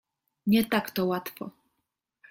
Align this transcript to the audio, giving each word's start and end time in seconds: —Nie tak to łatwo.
—Nie 0.51 0.65
tak 0.65 0.91
to 0.91 1.05
łatwo. 1.05 1.51